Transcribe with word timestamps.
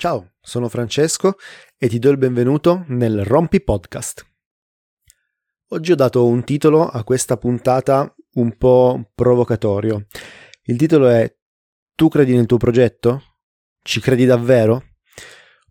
Ciao, 0.00 0.34
sono 0.40 0.68
Francesco 0.68 1.34
e 1.76 1.88
ti 1.88 1.98
do 1.98 2.10
il 2.10 2.18
benvenuto 2.18 2.84
nel 2.86 3.24
Rompi 3.24 3.60
Podcast. 3.60 4.24
Oggi 5.70 5.90
ho 5.90 5.96
dato 5.96 6.24
un 6.24 6.44
titolo 6.44 6.86
a 6.86 7.02
questa 7.02 7.36
puntata 7.36 8.14
un 8.34 8.56
po' 8.56 9.10
provocatorio. 9.12 10.06
Il 10.62 10.76
titolo 10.76 11.08
è 11.08 11.28
Tu 11.96 12.06
credi 12.06 12.36
nel 12.36 12.46
tuo 12.46 12.58
progetto? 12.58 13.22
Ci 13.82 13.98
credi 13.98 14.24
davvero? 14.24 14.84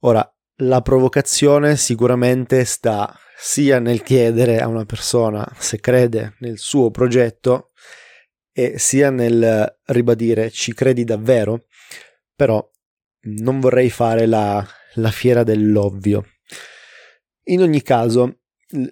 Ora, 0.02 0.30
la 0.56 0.82
provocazione 0.82 1.78
sicuramente 1.78 2.66
sta 2.66 3.18
sia 3.38 3.80
nel 3.80 4.04
chiedere 4.04 4.60
a 4.60 4.68
una 4.68 4.84
persona 4.84 5.50
se 5.58 5.80
crede 5.80 6.36
nel 6.40 6.58
suo 6.58 6.92
progetto 6.92 7.72
e 8.52 8.78
sia 8.78 9.10
nel 9.10 9.80
ribadire 9.86 10.52
ci 10.52 10.74
credi 10.74 11.06
davvero, 11.06 11.68
però 12.36 12.62
non 13.22 13.60
vorrei 13.60 13.90
fare 13.90 14.26
la, 14.26 14.66
la 14.96 15.12
fiera 15.12 15.44
dell'ovvio. 15.44 16.26
In 17.46 17.62
ogni 17.62 17.82
caso, 17.82 18.40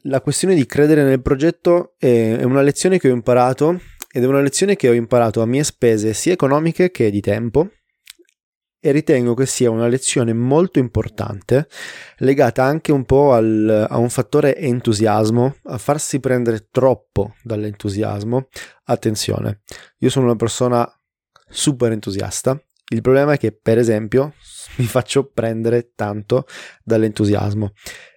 la 0.04 0.22
questione 0.22 0.56
di 0.56 0.66
credere 0.66 1.04
nel 1.04 1.22
progetto 1.22 1.96
è, 1.98 2.42
una 2.44 2.62
lezione 2.62 2.98
che 2.98 3.10
ho 3.10 3.14
imparato 3.14 3.80
ed 4.12 4.24
è 4.24 4.28
una 4.28 4.42
lezione 4.42 4.76
che 4.76 4.88
ho 4.88 4.94
imparato 4.94 5.42
a 5.42 5.46
mie 5.46 5.64
spese 5.64 6.14
sia 6.14 6.32
economiche 6.32 6.90
che 6.90 7.12
di 7.12 7.20
tempo 7.20 7.70
e 8.80 8.92
ritengo 8.92 9.34
che 9.34 9.46
sia 9.46 9.72
una 9.72 9.88
lezione 9.88 10.32
molto 10.32 10.80
importante 10.80 11.68
legata 12.18 12.64
anche 12.64 12.92
un 12.92 13.04
po' 13.04 13.34
al, 13.34 13.88
a 13.90 13.98
un 13.98 14.10
fattore 14.10 14.56
entusiasmo, 14.56 15.56
a 15.64 15.78
farsi 15.78 16.20
prendere 16.20 16.68
troppo 16.72 17.34
dall'entusiasmo. 17.42 18.48
Attenzione, 18.86 19.64
io 19.98 20.10
sono 20.10 20.26
una 20.26 20.36
persona 20.36 20.88
super 21.50 21.92
entusiasta 21.92 22.58
il 22.90 23.02
problema 23.02 23.34
è 23.34 23.38
che, 23.38 23.52
per 23.52 23.78
esempio, 23.78 24.34
mi 24.78 24.86
faccio 24.86 25.26
prendere 25.32 25.92
tanto 25.96 26.46
dall'entusiasmo. 26.84 27.74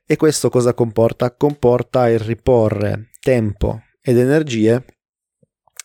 E 0.06 0.16
questo 0.16 0.48
cosa 0.48 0.74
comporta? 0.74 1.34
Comporta 1.34 2.08
il 2.08 2.18
riporre 2.18 3.10
tempo 3.20 3.82
ed 4.00 4.16
energie 4.16 4.84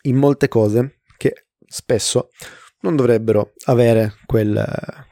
in 0.02 0.16
molte 0.16 0.48
cose 0.48 1.00
che 1.16 1.46
spesso 1.66 2.30
non 2.80 2.96
dovrebbero 2.96 3.52
avere 3.64 4.14
quel, 4.26 4.64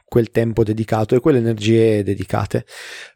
quel 0.05 0.31
tempo 0.31 0.63
dedicato 0.63 1.15
e 1.15 1.21
quelle 1.21 1.39
energie 1.39 2.03
dedicate. 2.03 2.67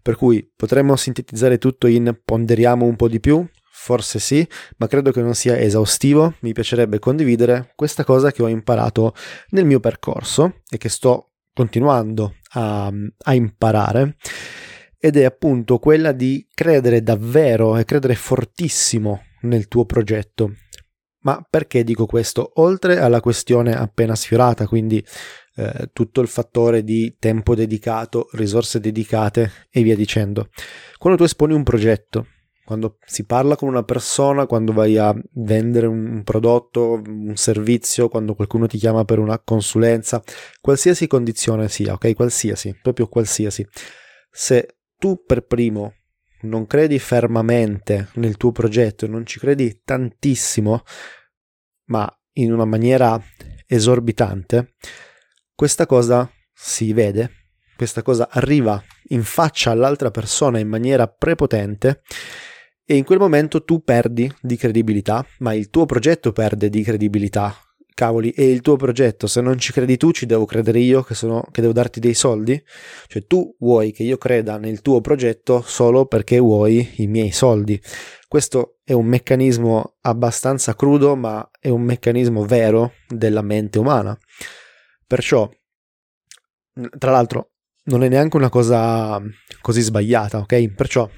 Per 0.03 0.17
cui 0.17 0.51
potremmo 0.55 0.97
sintetizzare 0.97 1.59
tutto 1.59 1.87
in 1.87 2.21
ponderiamo 2.25 2.85
un 2.85 2.97
po' 2.97 3.09
di 3.09 3.21
più, 3.21 3.47
Forse 3.87 4.19
sì, 4.19 4.45
ma 4.79 4.89
credo 4.89 5.13
che 5.13 5.23
non 5.23 5.37
sia 5.37 5.57
esaustivo. 5.61 6.35
Mi 6.41 6.53
piacerebbe 6.53 6.99
condividere 6.99 7.73
questa 7.77 8.03
cosa 8.03 8.33
che 8.33 8.43
ho 8.43 8.49
imparato 8.49 9.15
nel 9.51 9.65
mio 9.65 9.79
percorso 9.79 10.63
e 10.69 10.77
che 10.77 10.89
sto 10.89 11.35
continuando 11.55 12.35
a, 12.55 12.91
a 13.17 13.35
imparare 13.35 14.17
ed 14.99 15.17
è 15.17 15.23
appunto 15.23 15.79
quella 15.79 16.11
di 16.11 16.49
credere 16.53 17.01
davvero 17.01 17.77
e 17.77 17.85
credere 17.85 18.17
fortissimo 18.17 19.23
nel 19.43 19.69
tuo 19.69 19.85
progetto. 19.85 20.55
Ma 21.21 21.47
perché 21.49 21.85
dico 21.85 22.07
questo? 22.07 22.51
Oltre 22.55 22.99
alla 22.99 23.21
questione 23.21 23.73
appena 23.73 24.17
sfiorata, 24.17 24.67
quindi 24.67 25.01
eh, 25.55 25.91
tutto 25.93 26.21
il 26.21 26.29
fattore 26.29 26.83
di 26.83 27.15
tempo 27.21 27.55
dedicato, 27.55 28.31
risorse 28.33 28.81
dedicate 28.81 29.53
e 29.71 29.85
via 29.85 29.95
dicendo. 29.95 30.49
Quando 30.99 31.17
tu 31.17 31.25
esponi 31.25 31.55
un 31.55 31.63
progetto, 31.63 32.27
quando 32.67 32.99
si 33.07 33.25
parla 33.25 33.55
con 33.55 33.69
una 33.69 33.85
persona, 33.85 34.47
quando 34.47 34.73
vai 34.73 34.99
a 34.99 35.15
vendere 35.35 35.87
un 35.87 36.25
prodotto, 36.25 37.01
un 37.07 37.37
servizio, 37.37 38.09
quando 38.09 38.35
qualcuno 38.35 38.67
ti 38.67 38.77
chiama 38.77 39.05
per 39.05 39.21
una 39.21 39.39
consulenza, 39.39 40.21
qualsiasi 40.61 41.07
condizione 41.07 41.69
sia, 41.69 41.93
ok? 41.93 42.13
Qualsiasi, 42.15 42.77
proprio 42.83 43.07
qualsiasi. 43.07 43.65
Se 44.29 44.79
tu 44.99 45.23
per 45.25 45.47
primo 45.47 45.95
non 46.41 46.67
credi 46.67 46.99
fermamente 46.99 48.09
nel 48.15 48.37
tuo 48.37 48.51
progetto, 48.51 49.07
non 49.07 49.25
ci 49.25 49.39
credi 49.39 49.83
tantissimo, 49.85 50.83
ma 51.85 52.13
in 52.33 52.53
una 52.53 52.65
maniera 52.65 53.17
esorbitante, 53.65 54.75
questa 55.55 55.87
cosa 55.87 56.29
si 56.53 56.93
vede, 56.93 57.31
questa 57.77 58.03
cosa 58.03 58.29
arriva 58.29 58.83
in 59.11 59.23
faccia 59.23 59.71
all'altra 59.71 60.11
persona 60.11 60.59
in 60.59 60.67
maniera 60.67 61.07
prepotente 61.07 62.03
e 62.87 62.97
in 62.97 63.05
quel 63.05 63.19
momento 63.19 63.65
tu 63.65 63.83
perdi 63.83 64.33
di 64.41 64.57
credibilità, 64.57 65.27
ma 65.41 65.53
il 65.53 65.71
tuo 65.71 65.87
progetto 65.87 66.33
perde 66.33 66.71
di 66.71 66.83
credibilità. 66.83 67.55
Cavoli, 67.93 68.31
e 68.31 68.51
il 68.51 68.61
tuo 68.61 68.77
progetto, 68.77 69.27
se 69.27 69.41
non 69.41 69.59
ci 69.59 69.73
credi 69.73 69.97
tu, 69.97 70.13
ci 70.13 70.27
devo 70.27 70.45
credere 70.45 70.79
io 70.81 71.03
che, 71.03 71.15
sono, 71.15 71.43
che 71.51 71.63
devo 71.63 71.73
darti 71.73 71.99
dei 71.99 72.13
soldi? 72.13 72.63
Cioè 73.07 73.27
tu 73.27 73.57
vuoi 73.59 73.91
che 73.91 74.03
io 74.03 74.19
creda 74.19 74.59
nel 74.59 74.83
tuo 74.83 75.01
progetto 75.01 75.63
solo 75.63 76.05
perché 76.05 76.39
vuoi 76.39 76.87
i 76.97 77.07
miei 77.07 77.33
soldi. 77.33 77.81
Questo 78.29 78.81
è 78.85 78.93
un 78.93 79.07
meccanismo 79.07 79.97
abbastanza 80.03 80.75
crudo, 80.75 81.17
ma 81.17 81.49
è 81.59 81.71
un 81.71 81.81
meccanismo 81.83 82.45
vero 82.45 82.93
della 83.09 83.41
mente 83.41 83.79
umana. 83.79 84.17
Perciò, 85.07 85.49
tra 86.99 87.11
l'altro, 87.11 87.53
non 87.85 88.05
è 88.05 88.09
neanche 88.09 88.37
una 88.37 88.51
cosa 88.51 89.19
così 89.63 89.81
sbagliata, 89.81 90.41
ok? 90.41 90.75
Perciò 90.75 91.09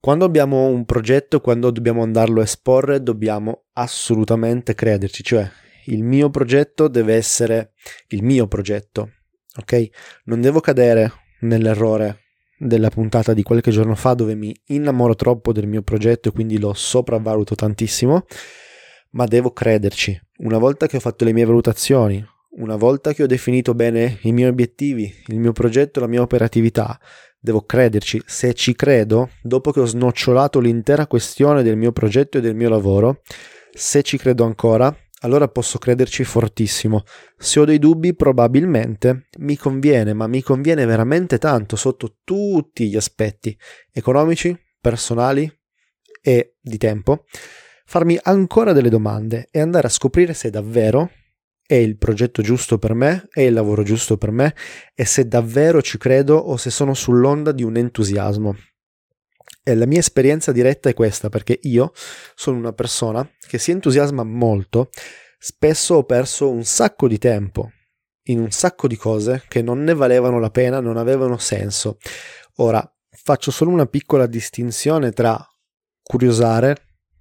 quando 0.00 0.24
abbiamo 0.24 0.66
un 0.66 0.84
progetto, 0.84 1.40
quando 1.40 1.70
dobbiamo 1.70 2.02
andarlo 2.02 2.40
a 2.40 2.44
esporre, 2.44 3.02
dobbiamo 3.02 3.64
assolutamente 3.72 4.74
crederci, 4.74 5.22
cioè 5.22 5.50
il 5.86 6.02
mio 6.02 6.30
progetto 6.30 6.88
deve 6.88 7.14
essere 7.14 7.72
il 8.08 8.22
mio 8.22 8.46
progetto, 8.46 9.10
ok? 9.56 9.88
Non 10.24 10.40
devo 10.40 10.60
cadere 10.60 11.12
nell'errore 11.40 12.20
della 12.58 12.90
puntata 12.90 13.32
di 13.32 13.42
qualche 13.42 13.70
giorno 13.70 13.94
fa 13.94 14.14
dove 14.14 14.34
mi 14.34 14.54
innamoro 14.66 15.14
troppo 15.14 15.52
del 15.52 15.66
mio 15.66 15.82
progetto 15.82 16.28
e 16.28 16.32
quindi 16.32 16.58
lo 16.58 16.74
sopravvaluto 16.74 17.54
tantissimo, 17.54 18.26
ma 19.10 19.26
devo 19.26 19.52
crederci. 19.52 20.20
Una 20.38 20.58
volta 20.58 20.86
che 20.86 20.96
ho 20.96 21.00
fatto 21.00 21.24
le 21.24 21.32
mie 21.32 21.44
valutazioni, 21.44 22.24
una 22.50 22.76
volta 22.76 23.12
che 23.12 23.22
ho 23.22 23.26
definito 23.26 23.74
bene 23.74 24.18
i 24.22 24.32
miei 24.32 24.48
obiettivi, 24.48 25.12
il 25.28 25.38
mio 25.38 25.52
progetto, 25.52 26.00
la 26.00 26.06
mia 26.06 26.22
operatività, 26.22 26.98
devo 27.48 27.62
crederci. 27.62 28.22
Se 28.26 28.52
ci 28.54 28.74
credo, 28.74 29.30
dopo 29.42 29.72
che 29.72 29.80
ho 29.80 29.86
snocciolato 29.86 30.60
l'intera 30.60 31.06
questione 31.06 31.62
del 31.62 31.76
mio 31.76 31.92
progetto 31.92 32.38
e 32.38 32.40
del 32.40 32.54
mio 32.54 32.68
lavoro, 32.68 33.22
se 33.72 34.02
ci 34.02 34.18
credo 34.18 34.44
ancora, 34.44 34.94
allora 35.22 35.48
posso 35.48 35.78
crederci 35.78 36.24
fortissimo. 36.24 37.02
Se 37.36 37.60
ho 37.60 37.64
dei 37.64 37.78
dubbi, 37.78 38.14
probabilmente 38.14 39.28
mi 39.38 39.56
conviene, 39.56 40.12
ma 40.12 40.26
mi 40.26 40.42
conviene 40.42 40.84
veramente 40.84 41.38
tanto 41.38 41.74
sotto 41.76 42.18
tutti 42.22 42.88
gli 42.88 42.96
aspetti 42.96 43.56
economici, 43.92 44.56
personali 44.80 45.50
e 46.20 46.56
di 46.60 46.76
tempo, 46.76 47.24
farmi 47.86 48.18
ancora 48.22 48.72
delle 48.72 48.90
domande 48.90 49.48
e 49.50 49.60
andare 49.60 49.86
a 49.86 49.90
scoprire 49.90 50.34
se 50.34 50.50
davvero 50.50 51.10
è 51.68 51.74
il 51.74 51.98
progetto 51.98 52.40
giusto 52.40 52.78
per 52.78 52.94
me, 52.94 53.28
è 53.30 53.42
il 53.42 53.52
lavoro 53.52 53.82
giusto 53.82 54.16
per 54.16 54.30
me 54.30 54.54
e 54.94 55.04
se 55.04 55.28
davvero 55.28 55.82
ci 55.82 55.98
credo 55.98 56.34
o 56.34 56.56
se 56.56 56.70
sono 56.70 56.94
sull'onda 56.94 57.52
di 57.52 57.62
un 57.62 57.76
entusiasmo. 57.76 58.56
E 59.62 59.74
la 59.74 59.84
mia 59.84 59.98
esperienza 59.98 60.50
diretta 60.50 60.88
è 60.88 60.94
questa 60.94 61.28
perché 61.28 61.58
io 61.64 61.92
sono 62.34 62.56
una 62.56 62.72
persona 62.72 63.28
che 63.46 63.58
si 63.58 63.70
entusiasma 63.70 64.22
molto, 64.22 64.88
spesso 65.38 65.96
ho 65.96 66.04
perso 66.04 66.48
un 66.48 66.64
sacco 66.64 67.06
di 67.06 67.18
tempo 67.18 67.70
in 68.28 68.40
un 68.40 68.50
sacco 68.50 68.88
di 68.88 68.96
cose 68.96 69.44
che 69.46 69.60
non 69.60 69.82
ne 69.84 69.92
valevano 69.92 70.38
la 70.38 70.50
pena, 70.50 70.80
non 70.80 70.96
avevano 70.96 71.36
senso. 71.36 71.98
Ora 72.56 72.82
faccio 73.10 73.50
solo 73.50 73.70
una 73.72 73.84
piccola 73.84 74.24
distinzione 74.24 75.12
tra 75.12 75.38
curiosare, 76.02 76.76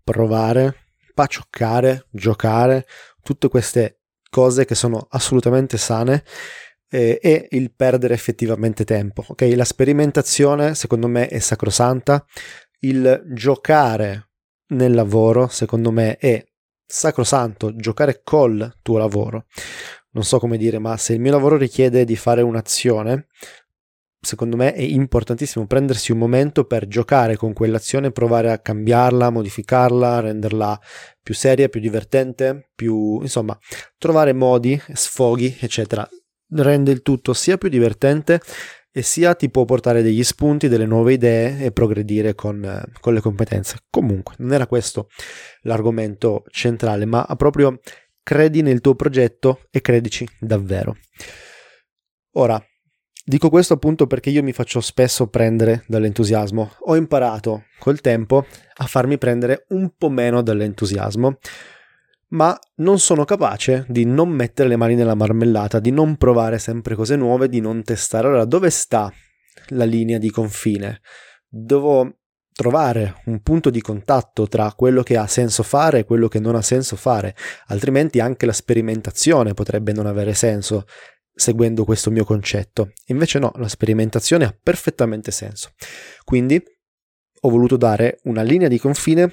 provare, 0.06 0.86
pacioccare, 1.14 2.08
giocare, 2.12 2.86
tutte 3.22 3.50
queste 3.50 3.97
cose 4.30 4.66
che 4.66 4.76
sono 4.76 5.08
assolutamente 5.10 5.78
sane 5.78 6.24
eh, 6.90 7.20
e 7.22 7.48
il 7.52 7.74
perdere 7.74 8.14
effettivamente 8.14 8.84
tempo. 8.84 9.24
Ok, 9.28 9.52
la 9.56 9.66
sperimentazione 9.66 10.76
secondo 10.76 11.08
me 11.08 11.28
è 11.28 11.40
sacrosanta, 11.40 12.26
il 12.80 13.24
giocare 13.34 14.30
nel 14.70 14.94
lavoro 14.94 15.48
secondo 15.48 15.92
me 15.92 16.18
è 16.18 16.44
sacrosanto, 16.86 17.76
giocare 17.76 18.22
col 18.24 18.78
tuo 18.82 18.98
lavoro. 18.98 19.46
Non 20.12 20.24
so 20.24 20.40
come 20.40 20.58
dire, 20.58 20.80
ma 20.80 20.98
se 20.98 21.14
il 21.14 21.20
mio 21.20 21.32
lavoro 21.32 21.58
richiede 21.58 22.06
di 22.06 22.16
fare 22.16 22.42
un'azione, 22.42 23.28
secondo 24.20 24.56
me 24.56 24.74
è 24.74 24.82
importantissimo 24.82 25.68
prendersi 25.68 26.12
un 26.12 26.18
momento 26.18 26.66
per 26.66 26.88
giocare 26.88 27.36
con 27.36 27.54
quell'azione, 27.54 28.12
provare 28.12 28.52
a 28.52 28.60
cambiarla, 28.60 29.30
modificarla, 29.30 30.20
renderla 30.20 30.80
più 31.22 31.34
seria, 31.34 31.70
più 31.70 31.80
divertente, 31.80 32.70
più 32.76 33.22
insomma, 33.22 33.58
trovare 33.98 34.34
modi, 34.34 34.80
sfoghi, 34.94 35.58
eccetera. 35.60 36.08
Rende 36.50 36.92
il 36.92 37.02
tutto 37.02 37.34
sia 37.34 37.58
più 37.58 37.70
divertente 37.70 38.42
e 38.92 39.02
sia 39.04 39.36
ti 39.36 39.50
può 39.50 39.64
portare 39.66 40.02
degli 40.02 40.24
spunti, 40.24 40.68
delle 40.68 40.86
nuove 40.86 41.14
idee 41.14 41.66
e 41.66 41.72
progredire 41.72 42.34
con, 42.34 42.84
con 43.00 43.14
le 43.14 43.22
competenze. 43.22 43.78
Comunque, 43.90 44.36
non 44.40 44.54
era 44.54 44.66
questo 44.66 45.10
l'argomento 45.62 46.44
centrale, 46.50 47.06
ma 47.06 47.24
proprio 47.38 47.80
credi 48.24 48.62
nel 48.62 48.82
tuo 48.82 48.96
progetto 48.96 49.62
e 49.70 49.82
credici 49.82 50.28
davvero. 50.40 50.98
Ora, 52.38 52.60
Dico 53.30 53.50
questo 53.50 53.74
appunto 53.74 54.08
perché 54.08 54.30
io 54.30 54.42
mi 54.42 54.54
faccio 54.54 54.80
spesso 54.80 55.28
prendere 55.28 55.84
dall'entusiasmo. 55.88 56.76
Ho 56.86 56.96
imparato 56.96 57.66
col 57.78 58.00
tempo 58.00 58.46
a 58.76 58.86
farmi 58.86 59.18
prendere 59.18 59.66
un 59.72 59.92
po' 59.98 60.08
meno 60.08 60.42
dall'entusiasmo, 60.42 61.38
ma 62.30 62.58
non 62.76 63.00
sono 63.00 63.26
capace 63.26 63.84
di 63.90 64.06
non 64.06 64.30
mettere 64.30 64.70
le 64.70 64.78
mani 64.78 64.96
nella 64.96 65.14
marmellata, 65.14 65.82
di 65.82 65.92
non 65.92 66.16
provare 66.16 66.58
sempre 66.58 66.96
cose 66.96 67.18
nuove, 67.18 67.50
di 67.50 67.60
non 67.60 67.84
testare. 67.84 68.28
Allora, 68.28 68.46
dove 68.46 68.70
sta 68.70 69.12
la 69.72 69.84
linea 69.84 70.20
di 70.20 70.32
confine? 70.32 71.02
Devo 71.50 72.20
trovare 72.54 73.22
un 73.26 73.42
punto 73.42 73.70
di 73.70 73.82
contatto 73.82 74.48
tra 74.48 74.72
quello 74.74 75.04
che 75.04 75.18
ha 75.18 75.28
senso 75.28 75.64
fare 75.64 76.00
e 76.00 76.06
quello 76.06 76.30
che 76.30 76.40
non 76.40 76.56
ha 76.56 76.62
senso 76.62 76.96
fare, 76.96 77.36
altrimenti 77.68 78.22
anche 78.22 78.46
la 78.46 78.54
sperimentazione 78.54 79.54
potrebbe 79.54 79.92
non 79.92 80.06
avere 80.06 80.34
senso 80.34 80.86
seguendo 81.38 81.86
questo 81.86 82.10
mio 82.10 82.26
concetto. 82.26 82.92
Invece 83.06 83.40
no, 83.40 83.52
la 83.56 83.68
sperimentazione 83.68 84.46
ha 84.46 84.58
perfettamente 84.62 85.32
senso. 85.32 85.72
Quindi 86.24 86.62
ho 87.42 87.50
voluto 87.50 87.78
dare 87.78 88.20
una 88.24 88.42
linea 88.42 88.68
di 88.68 88.80
confine 88.80 89.32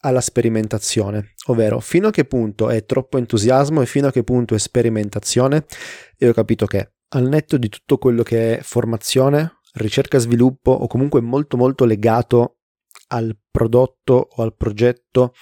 alla 0.00 0.20
sperimentazione, 0.20 1.34
ovvero 1.46 1.80
fino 1.80 2.08
a 2.08 2.10
che 2.10 2.24
punto 2.24 2.68
è 2.68 2.84
troppo 2.84 3.16
entusiasmo 3.16 3.80
e 3.80 3.86
fino 3.86 4.08
a 4.08 4.12
che 4.12 4.24
punto 4.24 4.54
è 4.54 4.58
sperimentazione 4.58 5.64
e 6.18 6.28
ho 6.28 6.32
capito 6.32 6.66
che 6.66 6.92
al 7.10 7.26
netto 7.28 7.56
di 7.56 7.68
tutto 7.68 7.96
quello 7.96 8.22
che 8.22 8.58
è 8.58 8.62
formazione, 8.62 9.60
ricerca 9.74 10.16
e 10.16 10.20
sviluppo 10.20 10.72
o 10.72 10.86
comunque 10.88 11.20
molto 11.20 11.56
molto 11.56 11.84
legato 11.84 12.58
al 13.08 13.36
prodotto 13.50 14.28
o 14.30 14.42
al 14.42 14.54
progetto 14.56 15.32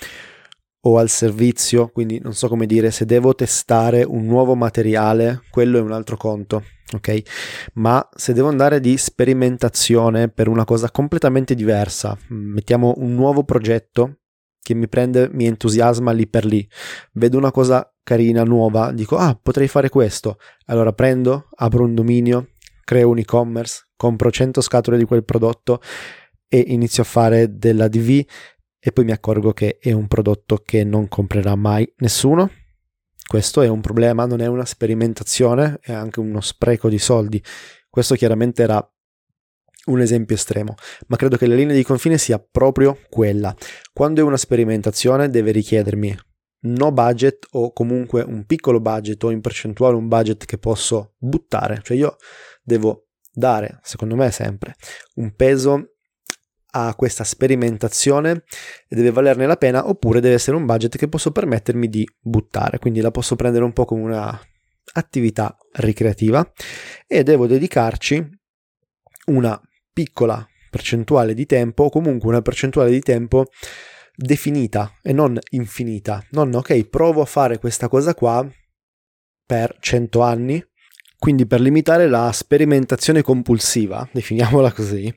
o 0.84 0.98
al 0.98 1.08
servizio, 1.08 1.88
quindi 1.88 2.18
non 2.20 2.34
so 2.34 2.48
come 2.48 2.66
dire, 2.66 2.90
se 2.90 3.04
devo 3.04 3.34
testare 3.34 4.02
un 4.02 4.26
nuovo 4.26 4.54
materiale, 4.54 5.42
quello 5.50 5.78
è 5.78 5.80
un 5.80 5.92
altro 5.92 6.16
conto, 6.16 6.64
ok? 6.92 7.22
Ma 7.74 8.06
se 8.14 8.32
devo 8.32 8.48
andare 8.48 8.80
di 8.80 8.96
sperimentazione 8.96 10.28
per 10.28 10.48
una 10.48 10.64
cosa 10.64 10.90
completamente 10.90 11.54
diversa, 11.54 12.16
mettiamo 12.28 12.94
un 12.96 13.14
nuovo 13.14 13.44
progetto 13.44 14.18
che 14.60 14.74
mi 14.74 14.88
prende, 14.88 15.28
mi 15.32 15.46
entusiasma 15.46 16.12
lì 16.12 16.26
per 16.28 16.44
lì, 16.44 16.68
vedo 17.12 17.36
una 17.36 17.50
cosa 17.52 17.88
carina, 18.02 18.42
nuova, 18.42 18.90
dico, 18.92 19.16
ah, 19.16 19.38
potrei 19.40 19.68
fare 19.68 19.88
questo, 19.88 20.38
allora 20.66 20.92
prendo, 20.92 21.48
apro 21.54 21.84
un 21.84 21.94
dominio, 21.94 22.48
creo 22.84 23.10
un 23.10 23.18
e-commerce, 23.18 23.88
compro 23.96 24.30
100 24.30 24.60
scatole 24.60 24.98
di 24.98 25.04
quel 25.04 25.24
prodotto 25.24 25.80
e 26.48 26.64
inizio 26.68 27.02
a 27.02 27.06
fare 27.06 27.56
della 27.56 27.86
DV 27.86 28.24
e 28.84 28.90
poi 28.90 29.04
mi 29.04 29.12
accorgo 29.12 29.52
che 29.52 29.78
è 29.78 29.92
un 29.92 30.08
prodotto 30.08 30.56
che 30.56 30.82
non 30.82 31.06
comprerà 31.06 31.54
mai 31.54 31.90
nessuno. 31.98 32.50
Questo 33.24 33.62
è 33.62 33.68
un 33.68 33.80
problema, 33.80 34.26
non 34.26 34.40
è 34.40 34.46
una 34.46 34.64
sperimentazione, 34.64 35.78
è 35.80 35.92
anche 35.92 36.18
uno 36.18 36.40
spreco 36.40 36.88
di 36.88 36.98
soldi. 36.98 37.40
Questo 37.88 38.16
chiaramente 38.16 38.64
era 38.64 38.84
un 39.84 40.00
esempio 40.00 40.34
estremo, 40.34 40.74
ma 41.06 41.16
credo 41.16 41.36
che 41.36 41.46
la 41.46 41.54
linea 41.54 41.76
di 41.76 41.84
confine 41.84 42.18
sia 42.18 42.40
proprio 42.40 42.98
quella. 43.08 43.54
Quando 43.92 44.20
è 44.20 44.24
una 44.24 44.36
sperimentazione 44.36 45.30
deve 45.30 45.52
richiedermi 45.52 46.18
no 46.64 46.92
budget 46.92 47.46
o 47.52 47.72
comunque 47.72 48.22
un 48.22 48.44
piccolo 48.46 48.80
budget 48.80 49.22
o 49.22 49.30
in 49.30 49.40
percentuale 49.40 49.94
un 49.94 50.08
budget 50.08 50.44
che 50.44 50.58
posso 50.58 51.14
buttare, 51.18 51.80
cioè 51.84 51.96
io 51.96 52.16
devo 52.64 53.10
dare, 53.32 53.78
secondo 53.82 54.16
me 54.16 54.32
sempre, 54.32 54.74
un 55.14 55.34
peso 55.36 55.91
a 56.74 56.94
questa 56.94 57.24
sperimentazione 57.24 58.44
e 58.88 58.96
deve 58.96 59.10
valerne 59.10 59.46
la 59.46 59.56
pena 59.56 59.88
oppure 59.88 60.20
deve 60.20 60.34
essere 60.34 60.56
un 60.56 60.66
budget 60.66 60.96
che 60.96 61.08
posso 61.08 61.30
permettermi 61.30 61.88
di 61.88 62.06
buttare, 62.20 62.78
quindi 62.78 63.00
la 63.00 63.10
posso 63.10 63.36
prendere 63.36 63.64
un 63.64 63.72
po' 63.72 63.84
come 63.84 64.02
una 64.02 64.40
attività 64.94 65.56
ricreativa 65.74 66.50
e 67.06 67.22
devo 67.22 67.46
dedicarci 67.46 68.26
una 69.26 69.60
piccola 69.92 70.46
percentuale 70.70 71.34
di 71.34 71.46
tempo 71.46 71.84
o 71.84 71.90
comunque 71.90 72.28
una 72.28 72.42
percentuale 72.42 72.90
di 72.90 73.00
tempo 73.00 73.46
definita 74.14 74.98
e 75.02 75.12
non 75.12 75.38
infinita. 75.50 76.24
Non 76.30 76.54
ok, 76.54 76.88
provo 76.88 77.20
a 77.20 77.26
fare 77.26 77.58
questa 77.58 77.88
cosa 77.88 78.14
qua 78.14 78.46
per 79.44 79.76
100 79.78 80.20
anni, 80.22 80.64
quindi 81.18 81.46
per 81.46 81.60
limitare 81.60 82.08
la 82.08 82.32
sperimentazione 82.32 83.22
compulsiva, 83.22 84.08
definiamola 84.10 84.72
così, 84.72 85.14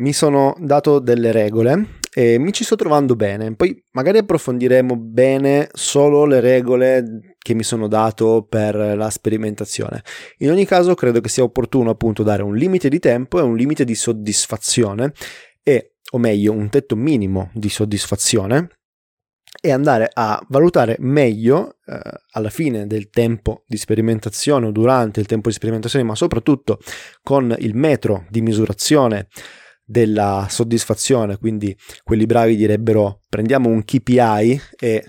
mi 0.00 0.12
sono 0.12 0.54
dato 0.58 0.98
delle 0.98 1.30
regole 1.30 1.98
e 2.12 2.38
mi 2.38 2.52
ci 2.52 2.64
sto 2.64 2.74
trovando 2.74 3.14
bene. 3.16 3.54
Poi 3.54 3.84
magari 3.92 4.18
approfondiremo 4.18 4.96
bene 4.96 5.68
solo 5.72 6.24
le 6.24 6.40
regole 6.40 7.36
che 7.38 7.54
mi 7.54 7.62
sono 7.62 7.86
dato 7.86 8.46
per 8.48 8.74
la 8.74 9.10
sperimentazione. 9.10 10.02
In 10.38 10.50
ogni 10.50 10.64
caso 10.64 10.94
credo 10.94 11.20
che 11.20 11.28
sia 11.28 11.44
opportuno 11.44 11.90
appunto 11.90 12.22
dare 12.22 12.42
un 12.42 12.56
limite 12.56 12.88
di 12.88 12.98
tempo 12.98 13.38
e 13.38 13.42
un 13.42 13.56
limite 13.56 13.84
di 13.84 13.94
soddisfazione 13.94 15.12
e 15.62 15.94
o 16.12 16.18
meglio 16.18 16.52
un 16.52 16.68
tetto 16.68 16.96
minimo 16.96 17.50
di 17.54 17.68
soddisfazione 17.68 18.68
e 19.62 19.70
andare 19.70 20.10
a 20.12 20.42
valutare 20.48 20.96
meglio 21.00 21.76
eh, 21.84 22.00
alla 22.32 22.50
fine 22.50 22.86
del 22.86 23.10
tempo 23.10 23.64
di 23.66 23.76
sperimentazione 23.76 24.66
o 24.66 24.70
durante 24.70 25.20
il 25.20 25.26
tempo 25.26 25.48
di 25.48 25.54
sperimentazione, 25.54 26.04
ma 26.04 26.14
soprattutto 26.14 26.78
con 27.22 27.54
il 27.58 27.74
metro 27.74 28.24
di 28.30 28.40
misurazione 28.40 29.28
della 29.90 30.46
soddisfazione, 30.48 31.36
quindi 31.36 31.76
quelli 32.04 32.24
bravi 32.24 32.54
direbbero 32.54 33.22
prendiamo 33.28 33.68
un 33.68 33.84
KPI 33.84 34.60
e 34.78 35.04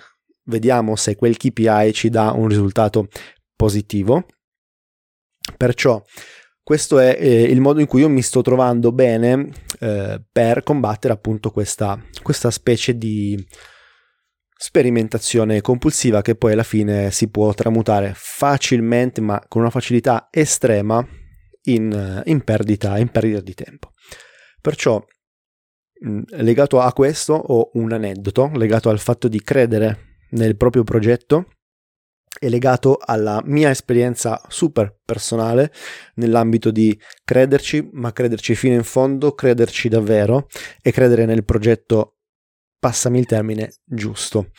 vediamo 0.45 0.95
se 0.95 1.15
quel 1.15 1.37
KPI 1.37 1.93
ci 1.93 2.09
dà 2.09 2.31
un 2.31 2.47
risultato 2.47 3.07
positivo. 3.55 4.25
Perciò 5.55 6.03
questo 6.63 6.97
è 6.97 7.15
eh, 7.19 7.43
il 7.43 7.61
modo 7.61 7.79
in 7.79 7.85
cui 7.85 8.01
io 8.01 8.09
mi 8.09 8.23
sto 8.23 8.41
trovando 8.41 8.91
bene 8.91 9.51
eh, 9.79 10.19
per 10.31 10.63
combattere 10.63 11.13
appunto 11.13 11.51
questa, 11.51 12.03
questa 12.23 12.49
specie 12.49 12.97
di 12.97 13.37
sperimentazione 14.57 15.61
compulsiva 15.61 16.21
che 16.21 16.35
poi 16.35 16.53
alla 16.53 16.63
fine 16.63 17.11
si 17.11 17.29
può 17.29 17.53
tramutare 17.53 18.13
facilmente 18.15 19.21
ma 19.21 19.43
con 19.47 19.61
una 19.61 19.71
facilità 19.71 20.27
estrema 20.31 21.05
in, 21.63 22.21
in, 22.25 22.43
perdita, 22.43 22.97
in 22.97 23.09
perdita 23.09 23.41
di 23.41 23.53
tempo. 23.53 23.91
Perciò, 24.61 25.03
mm, 26.05 26.21
legato 26.37 26.79
a 26.79 26.93
questo, 26.93 27.33
ho 27.33 27.71
un 27.73 27.91
aneddoto 27.91 28.51
legato 28.53 28.89
al 28.89 28.99
fatto 28.99 29.27
di 29.27 29.41
credere 29.41 30.19
nel 30.31 30.55
proprio 30.55 30.83
progetto 30.83 31.47
e 32.39 32.49
legato 32.49 32.97
alla 32.99 33.41
mia 33.45 33.69
esperienza 33.69 34.41
super 34.47 34.99
personale 35.03 35.71
nell'ambito 36.15 36.71
di 36.71 36.97
crederci, 37.23 37.89
ma 37.91 38.13
crederci 38.13 38.55
fino 38.55 38.75
in 38.75 38.83
fondo, 38.83 39.33
crederci 39.33 39.89
davvero 39.89 40.47
e 40.81 40.91
credere 40.91 41.25
nel 41.25 41.43
progetto, 41.43 42.19
passami 42.79 43.19
il 43.19 43.25
termine, 43.25 43.73
giusto. 43.83 44.51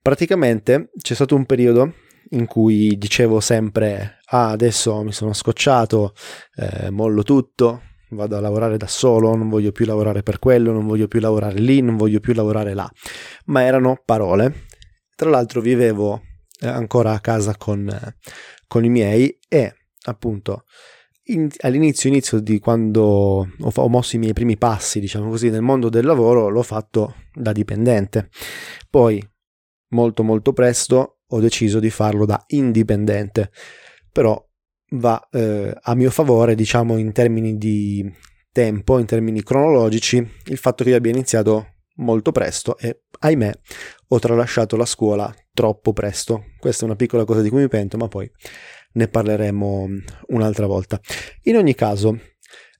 Praticamente 0.00 0.90
c'è 0.96 1.14
stato 1.14 1.34
un 1.34 1.44
periodo 1.44 1.94
in 2.30 2.46
cui 2.46 2.96
dicevo 2.98 3.40
sempre 3.40 4.18
ah 4.30 4.50
adesso 4.50 5.02
mi 5.02 5.12
sono 5.12 5.32
scocciato, 5.32 6.14
eh, 6.54 6.90
mollo 6.90 7.22
tutto, 7.22 7.82
vado 8.10 8.36
a 8.36 8.40
lavorare 8.40 8.76
da 8.76 8.86
solo, 8.86 9.34
non 9.34 9.48
voglio 9.48 9.72
più 9.72 9.84
lavorare 9.86 10.22
per 10.22 10.38
quello, 10.38 10.72
non 10.72 10.86
voglio 10.86 11.08
più 11.08 11.20
lavorare 11.20 11.58
lì, 11.58 11.80
non 11.80 11.96
voglio 11.96 12.20
più 12.20 12.32
lavorare 12.32 12.74
là. 12.74 12.90
Ma 13.46 13.62
erano 13.62 14.00
parole. 14.04 14.66
Tra 15.14 15.30
l'altro 15.30 15.60
vivevo 15.60 16.22
eh, 16.60 16.68
ancora 16.68 17.12
a 17.12 17.20
casa 17.20 17.56
con, 17.56 17.88
eh, 17.88 18.16
con 18.66 18.84
i 18.84 18.88
miei 18.88 19.38
e 19.48 19.74
appunto 20.04 20.64
in, 21.28 21.48
all'inizio 21.60 22.08
inizio 22.08 22.40
di 22.40 22.58
quando 22.58 23.02
ho, 23.02 23.48
ho, 23.58 23.88
mosso 23.88 24.16
i 24.16 24.18
miei 24.18 24.32
primi 24.32 24.56
passi, 24.56 25.00
diciamo 25.00 25.30
così, 25.30 25.50
nel 25.50 25.62
mondo 25.62 25.88
del 25.88 26.04
lavoro, 26.04 26.48
l'ho 26.48 26.62
fatto 26.62 27.14
da 27.32 27.52
dipendente. 27.52 28.28
Poi, 28.88 29.22
molto 29.88 30.22
molto 30.22 30.52
presto, 30.52 31.20
ho 31.26 31.40
deciso 31.40 31.80
di 31.80 31.90
farlo 31.90 32.24
da 32.24 32.42
indipendente. 32.48 33.50
Però 34.10 34.47
va 34.90 35.28
eh, 35.30 35.74
a 35.80 35.94
mio 35.94 36.10
favore, 36.10 36.54
diciamo 36.54 36.96
in 36.96 37.12
termini 37.12 37.56
di 37.56 38.10
tempo, 38.52 38.98
in 38.98 39.06
termini 39.06 39.42
cronologici, 39.42 40.16
il 40.46 40.58
fatto 40.58 40.84
che 40.84 40.90
io 40.90 40.96
abbia 40.96 41.12
iniziato 41.12 41.74
molto 41.96 42.32
presto 42.32 42.78
e 42.78 43.02
ahimè 43.20 43.52
ho 44.08 44.18
tralasciato 44.18 44.76
la 44.76 44.86
scuola 44.86 45.32
troppo 45.52 45.92
presto. 45.92 46.44
Questa 46.58 46.82
è 46.82 46.86
una 46.86 46.96
piccola 46.96 47.24
cosa 47.24 47.42
di 47.42 47.50
cui 47.50 47.60
mi 47.60 47.68
pento, 47.68 47.96
ma 47.96 48.08
poi 48.08 48.30
ne 48.92 49.08
parleremo 49.08 49.88
un'altra 50.28 50.66
volta. 50.66 51.00
In 51.42 51.56
ogni 51.56 51.74
caso, 51.74 52.18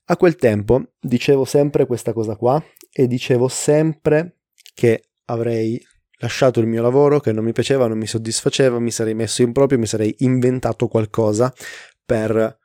a 0.06 0.16
quel 0.16 0.36
tempo 0.36 0.92
dicevo 1.00 1.44
sempre 1.44 1.86
questa 1.86 2.12
cosa 2.12 2.36
qua 2.36 2.62
e 2.90 3.06
dicevo 3.06 3.48
sempre 3.48 4.38
che 4.74 5.10
avrei 5.26 5.80
lasciato 6.20 6.60
il 6.60 6.66
mio 6.66 6.82
lavoro 6.82 7.20
che 7.20 7.32
non 7.32 7.44
mi 7.44 7.52
piaceva, 7.52 7.86
non 7.86 7.98
mi 7.98 8.06
soddisfaceva, 8.06 8.78
mi 8.78 8.90
sarei 8.90 9.14
messo 9.14 9.42
in 9.42 9.52
proprio, 9.52 9.78
mi 9.78 9.86
sarei 9.86 10.14
inventato 10.18 10.88
qualcosa 10.88 11.52
per 12.08 12.58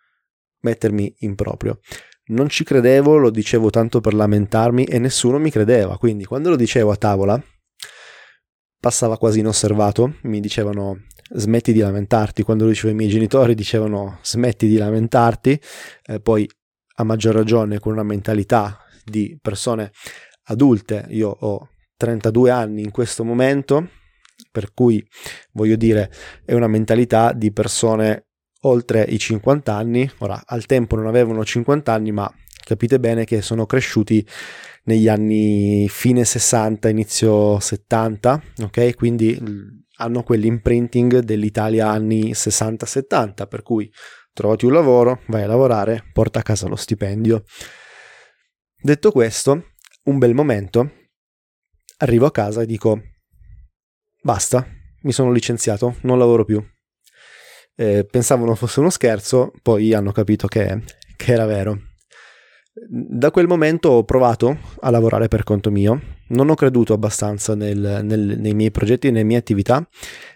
mettermi 0.61 1.13
in 1.19 1.35
proprio. 1.35 1.79
Non 2.27 2.47
ci 2.47 2.63
credevo, 2.63 3.17
lo 3.17 3.29
dicevo 3.29 3.69
tanto 3.69 3.99
per 3.99 4.13
lamentarmi 4.13 4.85
e 4.85 4.99
nessuno 4.99 5.37
mi 5.37 5.51
credeva, 5.51 5.97
quindi 5.97 6.23
quando 6.23 6.49
lo 6.49 6.55
dicevo 6.55 6.91
a 6.91 6.95
tavola 6.95 7.43
passava 8.79 9.17
quasi 9.17 9.39
inosservato, 9.39 10.15
mi 10.23 10.39
dicevano 10.39 11.07
smetti 11.35 11.73
di 11.73 11.79
lamentarti. 11.79 12.43
Quando 12.43 12.63
lo 12.63 12.69
dicevo 12.69 12.89
ai 12.89 12.95
miei 12.95 13.09
genitori 13.09 13.53
dicevano 13.55 14.19
smetti 14.21 14.67
di 14.67 14.77
lamentarti, 14.77 15.59
eh, 16.05 16.19
poi 16.21 16.49
a 16.95 17.03
maggior 17.03 17.33
ragione 17.33 17.79
con 17.79 17.91
una 17.91 18.03
mentalità 18.03 18.77
di 19.03 19.37
persone 19.41 19.91
adulte, 20.43 21.05
io 21.09 21.29
ho 21.29 21.69
32 21.97 22.49
anni 22.49 22.83
in 22.83 22.91
questo 22.91 23.25
momento, 23.25 23.89
per 24.51 24.73
cui 24.73 25.05
voglio 25.51 25.75
dire 25.75 26.11
è 26.45 26.53
una 26.53 26.67
mentalità 26.67 27.33
di 27.33 27.51
persone 27.51 28.27
oltre 28.63 29.03
i 29.03 29.17
50 29.17 29.73
anni, 29.73 30.09
ora 30.19 30.41
al 30.45 30.65
tempo 30.65 30.95
non 30.95 31.07
avevano 31.07 31.43
50 31.43 31.91
anni 31.91 32.11
ma 32.11 32.31
capite 32.63 32.99
bene 32.99 33.25
che 33.25 33.41
sono 33.41 33.65
cresciuti 33.65 34.25
negli 34.85 35.07
anni 35.07 35.87
fine 35.89 36.25
60, 36.25 36.89
inizio 36.89 37.59
70, 37.59 38.41
ok? 38.63 38.95
Quindi 38.95 39.39
hanno 39.97 40.23
quell'imprinting 40.23 41.19
dell'Italia 41.19 41.89
anni 41.89 42.31
60-70, 42.31 43.47
per 43.47 43.61
cui 43.61 43.91
trovati 44.33 44.65
un 44.65 44.73
lavoro, 44.73 45.21
vai 45.27 45.43
a 45.43 45.47
lavorare, 45.47 46.03
porta 46.11 46.39
a 46.39 46.43
casa 46.43 46.67
lo 46.67 46.75
stipendio. 46.75 47.43
Detto 48.81 49.11
questo, 49.11 49.73
un 50.05 50.17
bel 50.17 50.33
momento, 50.33 50.91
arrivo 51.97 52.25
a 52.25 52.31
casa 52.31 52.61
e 52.61 52.65
dico, 52.65 53.01
basta, 54.21 54.65
mi 55.03 55.11
sono 55.11 55.31
licenziato, 55.31 55.97
non 56.01 56.17
lavoro 56.17 56.43
più. 56.43 56.61
Eh, 57.75 58.05
pensavano 58.09 58.55
fosse 58.55 58.79
uno 58.79 58.89
scherzo, 58.89 59.51
poi 59.61 59.93
hanno 59.93 60.11
capito 60.11 60.47
che, 60.47 60.81
che 61.15 61.31
era 61.31 61.45
vero. 61.45 61.79
Da 62.73 63.29
quel 63.29 63.47
momento 63.47 63.89
ho 63.89 64.03
provato 64.03 64.57
a 64.81 64.89
lavorare 64.89 65.27
per 65.27 65.43
conto 65.43 65.69
mio, 65.69 66.01
non 66.29 66.49
ho 66.49 66.55
creduto 66.55 66.93
abbastanza 66.93 67.53
nel, 67.53 67.99
nel, 68.03 68.39
nei 68.39 68.53
miei 68.53 68.71
progetti 68.71 69.07
e 69.07 69.11
nelle 69.11 69.23
mie 69.23 69.37
attività 69.37 69.87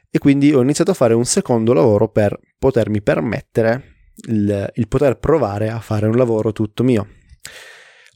e 0.10 0.20
quindi 0.20 0.53
ho 0.53 0.62
iniziato 0.62 0.91
a 0.91 0.94
fare 0.94 1.13
un 1.13 1.25
secondo 1.25 1.74
lavoro 1.74 2.10
per 2.10 2.39
potermi 2.58 3.01
permettere 3.01 4.12
il, 4.27 4.72
il 4.75 4.88
poter 4.88 5.17
provare 5.17 5.70
a 5.70 5.79
fare 5.79 6.06
un 6.08 6.15
lavoro 6.15 6.51
tutto 6.51 6.84
mio. 6.84 7.08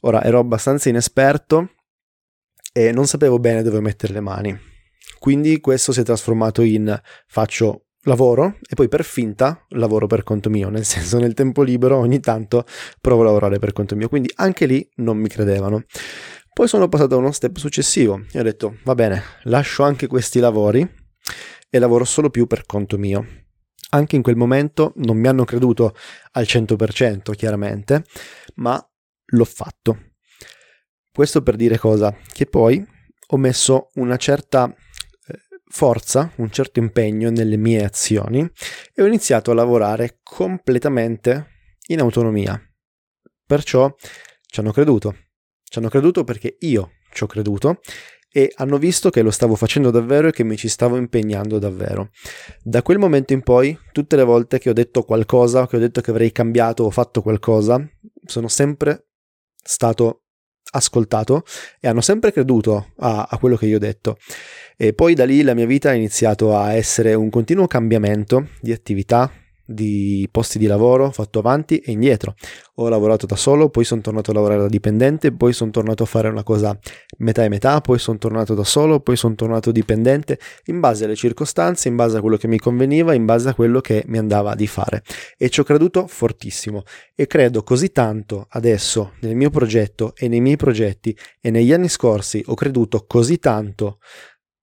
Ora 0.00 0.22
ero 0.22 0.38
abbastanza 0.38 0.88
inesperto 0.88 1.74
e 2.72 2.92
non 2.92 3.06
sapevo 3.06 3.38
bene 3.38 3.62
dove 3.62 3.80
mettere 3.80 4.12
le 4.12 4.20
mani, 4.20 4.58
quindi 5.18 5.60
questo 5.60 5.92
si 5.92 6.00
è 6.00 6.04
trasformato 6.04 6.62
in 6.62 6.98
faccio 7.26 7.86
lavoro 8.04 8.58
e 8.68 8.74
poi 8.74 8.88
per 8.88 9.04
finta 9.04 9.64
lavoro 9.70 10.06
per 10.06 10.22
conto 10.22 10.50
mio, 10.50 10.68
nel 10.68 10.84
senso 10.86 11.18
nel 11.18 11.34
tempo 11.34 11.62
libero 11.62 11.98
ogni 11.98 12.20
tanto 12.20 12.64
provo 13.00 13.22
a 13.22 13.26
lavorare 13.26 13.58
per 13.58 13.72
conto 13.72 13.96
mio, 13.96 14.08
quindi 14.08 14.30
anche 14.36 14.66
lì 14.66 14.88
non 14.96 15.18
mi 15.18 15.28
credevano. 15.28 15.84
Poi 16.52 16.68
sono 16.68 16.88
passato 16.88 17.14
a 17.14 17.18
uno 17.18 17.32
step 17.32 17.56
successivo 17.56 18.24
e 18.30 18.38
ho 18.38 18.42
detto 18.42 18.76
va 18.84 18.94
bene, 18.94 19.22
lascio 19.44 19.82
anche 19.84 20.06
questi 20.06 20.38
lavori 20.38 20.86
e 21.70 21.78
lavoro 21.78 22.04
solo 22.04 22.28
più 22.28 22.46
per 22.46 22.66
conto 22.66 22.98
mio. 22.98 23.26
Anche 23.90 24.16
in 24.16 24.22
quel 24.22 24.36
momento 24.36 24.92
non 24.96 25.16
mi 25.18 25.28
hanno 25.28 25.44
creduto 25.44 25.94
al 26.32 26.44
100% 26.44 27.32
chiaramente, 27.34 28.04
ma 28.56 28.82
l'ho 29.26 29.44
fatto. 29.44 29.98
Questo 31.10 31.42
per 31.42 31.56
dire 31.56 31.78
cosa? 31.78 32.14
Che 32.32 32.46
poi 32.46 32.84
ho 33.28 33.36
messo 33.36 33.90
una 33.94 34.16
certa 34.16 34.74
forza, 35.74 36.30
un 36.36 36.50
certo 36.50 36.80
impegno 36.80 37.30
nelle 37.30 37.56
mie 37.56 37.82
azioni 37.82 38.46
e 38.94 39.02
ho 39.02 39.06
iniziato 39.06 39.50
a 39.50 39.54
lavorare 39.54 40.18
completamente 40.22 41.46
in 41.86 41.98
autonomia. 41.98 42.60
Perciò 43.46 43.92
ci 44.46 44.60
hanno 44.60 44.70
creduto. 44.70 45.16
Ci 45.64 45.78
hanno 45.78 45.88
creduto 45.88 46.24
perché 46.24 46.56
io 46.60 46.92
ci 47.10 47.24
ho 47.24 47.26
creduto 47.26 47.80
e 48.30 48.52
hanno 48.56 48.76
visto 48.76 49.08
che 49.08 49.22
lo 49.22 49.30
stavo 49.30 49.56
facendo 49.56 49.90
davvero 49.90 50.28
e 50.28 50.32
che 50.32 50.44
mi 50.44 50.58
ci 50.58 50.68
stavo 50.68 50.98
impegnando 50.98 51.58
davvero. 51.58 52.10
Da 52.62 52.82
quel 52.82 52.98
momento 52.98 53.32
in 53.32 53.42
poi, 53.42 53.76
tutte 53.92 54.16
le 54.16 54.24
volte 54.24 54.58
che 54.58 54.68
ho 54.68 54.74
detto 54.74 55.04
qualcosa, 55.04 55.66
che 55.66 55.76
ho 55.76 55.80
detto 55.80 56.02
che 56.02 56.10
avrei 56.10 56.32
cambiato 56.32 56.84
o 56.84 56.90
fatto 56.90 57.22
qualcosa, 57.22 57.82
sono 58.26 58.48
sempre 58.48 59.06
stato 59.62 60.24
ascoltato 60.70 61.44
e 61.80 61.88
hanno 61.88 62.00
sempre 62.00 62.32
creduto 62.32 62.92
a, 62.98 63.26
a 63.28 63.38
quello 63.38 63.56
che 63.56 63.66
io 63.66 63.76
ho 63.76 63.80
detto. 63.80 64.18
E 64.76 64.92
poi 64.94 65.14
da 65.14 65.24
lì 65.24 65.42
la 65.42 65.54
mia 65.54 65.66
vita 65.66 65.90
ha 65.90 65.94
iniziato 65.94 66.56
a 66.56 66.72
essere 66.72 67.14
un 67.14 67.30
continuo 67.30 67.66
cambiamento 67.66 68.48
di 68.60 68.72
attività, 68.72 69.30
di 69.64 70.28
posti 70.30 70.58
di 70.58 70.66
lavoro 70.66 71.10
fatto 71.10 71.38
avanti 71.38 71.78
e 71.78 71.92
indietro. 71.92 72.34
Ho 72.76 72.88
lavorato 72.88 73.26
da 73.26 73.36
solo, 73.36 73.68
poi 73.68 73.84
sono 73.84 74.00
tornato 74.00 74.30
a 74.30 74.34
lavorare 74.34 74.60
da 74.60 74.68
dipendente, 74.68 75.32
poi 75.32 75.52
sono 75.52 75.70
tornato 75.70 76.02
a 76.02 76.06
fare 76.06 76.28
una 76.28 76.42
cosa 76.42 76.76
metà 77.18 77.44
e 77.44 77.48
metà, 77.48 77.80
poi 77.80 77.98
sono 77.98 78.18
tornato 78.18 78.54
da 78.54 78.64
solo, 78.64 79.00
poi 79.00 79.16
sono 79.16 79.34
tornato 79.34 79.70
dipendente, 79.70 80.38
in 80.66 80.80
base 80.80 81.04
alle 81.04 81.16
circostanze, 81.16 81.88
in 81.88 81.96
base 81.96 82.16
a 82.16 82.20
quello 82.20 82.36
che 82.36 82.48
mi 82.48 82.58
conveniva, 82.58 83.14
in 83.14 83.24
base 83.24 83.50
a 83.50 83.54
quello 83.54 83.80
che 83.80 84.04
mi 84.06 84.18
andava 84.18 84.54
di 84.54 84.66
fare. 84.66 85.02
E 85.36 85.48
ci 85.48 85.60
ho 85.60 85.64
creduto 85.64 86.06
fortissimo 86.06 86.82
e 87.14 87.26
credo 87.26 87.62
così 87.62 87.92
tanto 87.92 88.46
adesso 88.50 89.12
nel 89.20 89.36
mio 89.36 89.50
progetto 89.50 90.14
e 90.16 90.28
nei 90.28 90.40
miei 90.40 90.56
progetti 90.56 91.16
e 91.40 91.50
negli 91.50 91.72
anni 91.72 91.88
scorsi 91.88 92.42
ho 92.46 92.54
creduto 92.54 93.04
così 93.06 93.38
tanto 93.38 93.98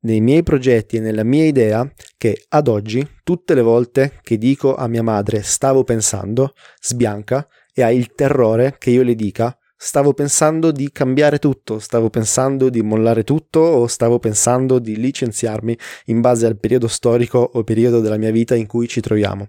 nei 0.01 0.21
miei 0.21 0.43
progetti 0.43 0.97
e 0.97 0.99
nella 0.99 1.23
mia 1.23 1.45
idea 1.45 1.89
che 2.17 2.45
ad 2.49 2.67
oggi 2.67 3.05
tutte 3.23 3.53
le 3.53 3.61
volte 3.61 4.19
che 4.21 4.37
dico 4.37 4.75
a 4.75 4.87
mia 4.87 5.03
madre 5.03 5.41
stavo 5.41 5.83
pensando, 5.83 6.53
sbianca 6.79 7.47
e 7.73 7.81
ha 7.81 7.91
il 7.91 8.13
terrore 8.13 8.75
che 8.77 8.91
io 8.91 9.03
le 9.03 9.15
dica 9.15 9.57
stavo 9.81 10.13
pensando 10.13 10.71
di 10.71 10.91
cambiare 10.91 11.39
tutto, 11.39 11.79
stavo 11.79 12.09
pensando 12.09 12.69
di 12.69 12.81
mollare 12.81 13.23
tutto 13.23 13.61
o 13.61 13.87
stavo 13.87 14.19
pensando 14.19 14.77
di 14.77 14.97
licenziarmi 14.97 15.77
in 16.05 16.19
base 16.19 16.45
al 16.45 16.59
periodo 16.59 16.89
storico 16.89 17.39
o 17.53 17.63
periodo 17.63 18.01
della 18.01 18.17
mia 18.17 18.31
vita 18.31 18.55
in 18.55 18.67
cui 18.67 18.89
ci 18.89 18.99
troviamo. 18.99 19.47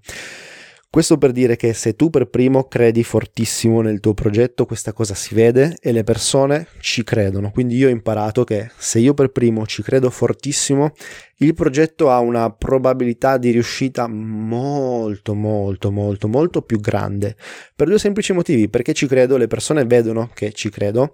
Questo 0.93 1.19
per 1.19 1.31
dire 1.31 1.55
che 1.55 1.73
se 1.73 1.95
tu 1.95 2.11
per 2.11 2.29
primo 2.29 2.65
credi 2.65 3.05
fortissimo 3.05 3.81
nel 3.81 4.01
tuo 4.01 4.13
progetto, 4.13 4.67
questa 4.67 4.93
cosa 4.93 5.15
si 5.15 5.37
vede 5.37 5.77
e 5.81 5.93
le 5.93 6.03
persone 6.03 6.67
ci 6.81 7.05
credono. 7.05 7.53
Quindi 7.53 7.77
io 7.77 7.87
ho 7.87 7.93
imparato 7.93 8.43
che 8.43 8.73
se 8.77 8.99
io 8.99 9.15
per 9.15 9.31
primo 9.31 9.65
ci 9.67 9.83
credo 9.83 10.11
fortissimo, 10.11 10.93
il 11.37 11.55
progetto 11.55 12.11
ha 12.11 12.19
una 12.19 12.51
probabilità 12.51 13.39
di 13.39 13.51
riuscita 13.53 14.09
molto, 14.09 15.35
molto, 15.35 15.93
molto, 15.93 16.27
molto 16.27 16.63
più 16.63 16.81
grande. 16.81 17.37
Per 17.77 17.87
due 17.87 18.01
semplici 18.01 18.33
motivi, 18.33 18.69
perché 18.69 18.93
ci 18.93 19.07
credo, 19.07 19.37
le 19.37 19.47
persone 19.47 19.85
vedono 19.85 20.29
che 20.35 20.51
ci 20.51 20.71
credo 20.71 21.13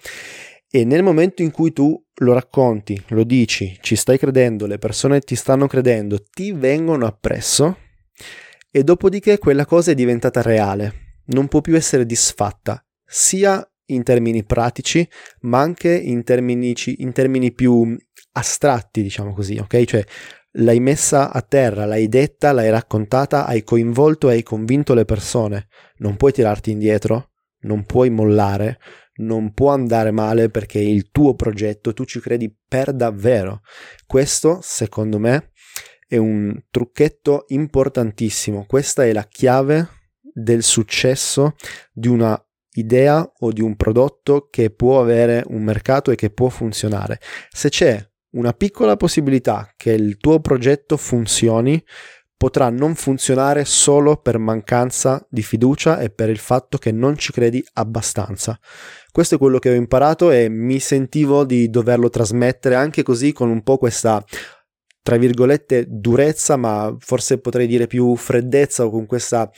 e 0.71 0.87
nel 0.87 1.03
momento 1.03 1.43
in 1.43 1.51
cui 1.51 1.75
tu 1.75 2.03
lo 2.15 2.33
racconti, 2.33 2.99
lo 3.09 3.25
dici, 3.25 3.77
ci 3.83 3.95
stai 3.95 4.17
credendo, 4.17 4.65
le 4.65 4.79
persone 4.79 5.21
ti 5.21 5.37
stanno 5.37 5.67
credendo, 5.67 6.23
ti 6.23 6.53
vengono 6.53 7.05
appresso 7.05 7.77
e 8.71 8.85
dopodiché 8.85 9.39
quella 9.39 9.65
cosa 9.65 9.93
è 9.93 9.95
diventata 9.95 10.43
reale, 10.43 11.21
non 11.27 11.49
può 11.49 11.61
più 11.61 11.77
essere 11.77 12.07
disfatta, 12.07 12.85
sia 13.05 13.67
in 13.87 14.03
termini 14.03 14.45
pratici, 14.45 15.09
ma 15.41 15.61
anche 15.61 15.95
in 15.95 16.25
termini, 16.25 16.75
in 16.97 17.13
termini 17.13 17.53
più 17.53 17.97
astratti, 18.33 19.03
diciamo 19.03 19.33
così, 19.33 19.57
ok? 19.57 19.85
Cioè 19.85 20.05
l'hai 20.59 20.81
messa 20.81 21.33
a 21.33 21.43
terra, 21.43 21.85
l'hai 21.85 22.09
detta, 22.09 22.53
l'hai 22.53 22.71
raccontata, 22.71 23.47
hai 23.47 23.63
coinvolto 23.63 24.29
e 24.29 24.35
hai 24.35 24.43
convinto 24.43 24.95
le 24.95 25.05
persone. 25.05 25.69
Non 25.99 26.17
puoi 26.17 26.33
tirarti 26.33 26.71
indietro, 26.71 27.31
non 27.61 27.85
puoi 27.85 28.11
mollare, 28.11 28.79
non 29.17 29.53
può 29.53 29.71
andare 29.71 30.11
male 30.11 30.51
perché 30.51 30.79
il 30.79 31.11
tuo 31.11 31.35
progetto, 31.35 31.93
tu 31.93 32.05
ci 32.05 32.21
credi 32.21 32.55
per 32.69 32.93
davvero. 32.93 33.61
Questo, 34.07 34.59
secondo 34.63 35.19
me, 35.19 35.53
è 36.07 36.17
un 36.17 36.59
trucchetto 36.71 37.45
importantissimo. 37.49 38.65
Questa 38.67 39.05
è 39.05 39.13
la 39.13 39.25
chiave 39.25 39.89
del 40.21 40.63
successo 40.63 41.55
di 41.93 42.09
una 42.09 42.41
idea 42.73 43.33
o 43.39 43.53
di 43.53 43.63
un 43.63 43.75
prodotto 43.77 44.49
che 44.51 44.71
può 44.71 45.01
avere 45.01 45.43
un 45.49 45.63
mercato 45.63 46.11
e 46.11 46.15
che 46.15 46.31
può 46.31 46.49
funzionare. 46.49 47.21
Se 47.51 47.69
c'è 47.69 48.07
una 48.31 48.53
piccola 48.53 48.97
possibilità 48.97 49.73
che 49.77 49.93
il 49.93 50.19
tuo 50.19 50.41
progetto 50.41 50.97
funzioni, 50.97 51.83
potrà 52.37 52.69
non 52.69 52.95
funzionare 52.95 53.65
solo 53.65 54.17
per 54.17 54.39
mancanza 54.39 55.27
di 55.31 55.43
fiducia 55.43 55.99
e 55.99 56.11
per 56.11 56.29
il 56.29 56.39
fatto 56.39 56.77
che 56.77 56.93
non 56.93 57.17
ci 57.17 57.33
credi 57.33 57.65
abbastanza. 57.75 58.59
Questo 59.11 59.37
è 59.37 59.39
quello 59.39 59.59
che 59.59 59.71
ho 59.71 59.75
imparato 59.75 60.31
e 60.31 60.51
mi 60.51 60.79
sentivo 60.79 61.45
di 61.45 61.71
doverlo 61.71 62.11
trasmettere 62.11 62.75
anche 62.75 63.03
così 63.03 63.33
con 63.33 63.49
un 63.49 63.63
po' 63.63 63.79
questa 63.79 64.23
tra 65.07 65.19
virgolette 65.19 65.87
durezza, 65.89 66.57
ma 66.57 66.93
forse 66.99 67.39
potrei 67.39 67.69
dire 67.69 67.87
più 67.87 68.17
freddezza 68.17 68.85
o 68.85 68.91
con 68.91 69.07
questa 69.07 69.49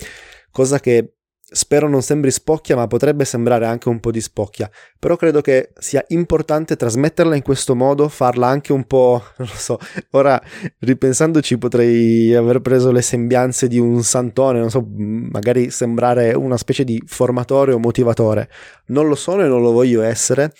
cosa 0.50 0.78
che 0.78 1.14
spero 1.40 1.88
non 1.88 2.02
sembri 2.02 2.30
spocchia, 2.30 2.76
ma 2.76 2.86
potrebbe 2.86 3.24
sembrare 3.24 3.64
anche 3.64 3.88
un 3.88 3.98
po' 3.98 4.10
di 4.10 4.20
spocchia. 4.20 4.70
Però 4.98 5.16
credo 5.16 5.40
che 5.40 5.72
sia 5.78 6.04
importante 6.08 6.76
trasmetterla 6.76 7.34
in 7.34 7.40
questo 7.40 7.74
modo, 7.74 8.10
farla 8.10 8.46
anche 8.46 8.74
un 8.74 8.84
po', 8.84 9.22
non 9.38 9.48
lo 9.48 9.56
so, 9.56 9.78
ora 10.10 10.38
ripensandoci 10.80 11.56
potrei 11.56 12.34
aver 12.34 12.60
preso 12.60 12.92
le 12.92 13.00
sembianze 13.00 13.68
di 13.68 13.78
un 13.78 14.02
santone, 14.02 14.58
non 14.58 14.68
so, 14.68 14.86
magari 14.86 15.70
sembrare 15.70 16.34
una 16.34 16.58
specie 16.58 16.84
di 16.84 17.02
formatore 17.06 17.72
o 17.72 17.78
motivatore. 17.78 18.50
Non 18.88 19.08
lo 19.08 19.14
sono 19.14 19.42
e 19.42 19.48
non 19.48 19.62
lo 19.62 19.72
voglio 19.72 20.02
essere 20.02 20.52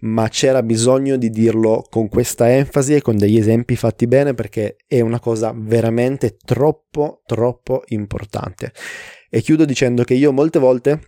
ma 0.00 0.28
c'era 0.28 0.62
bisogno 0.62 1.16
di 1.16 1.30
dirlo 1.30 1.84
con 1.88 2.08
questa 2.08 2.50
enfasi 2.50 2.94
e 2.94 3.02
con 3.02 3.16
degli 3.16 3.36
esempi 3.38 3.76
fatti 3.76 4.06
bene 4.06 4.34
perché 4.34 4.76
è 4.86 5.00
una 5.00 5.20
cosa 5.20 5.52
veramente 5.54 6.36
troppo, 6.36 7.22
troppo 7.26 7.82
importante. 7.88 8.72
E 9.28 9.40
chiudo 9.40 9.64
dicendo 9.64 10.02
che 10.04 10.14
io 10.14 10.32
molte 10.32 10.58
volte 10.58 11.00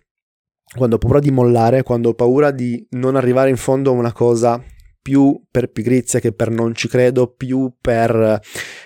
quando 0.75 0.95
ho 0.95 0.99
paura 0.99 1.19
di 1.19 1.31
mollare, 1.31 1.83
quando 1.83 2.09
ho 2.09 2.13
paura 2.13 2.51
di 2.51 2.85
non 2.91 3.15
arrivare 3.15 3.49
in 3.49 3.57
fondo 3.57 3.91
a 3.91 3.93
una 3.93 4.11
cosa 4.11 4.63
più 5.03 5.39
per 5.51 5.69
pigrizia 5.69 6.19
che 6.21 6.31
per 6.31 6.49
non 6.49 6.73
ci 6.73 6.87
credo, 6.87 7.27
più 7.27 7.73
per 7.79 8.39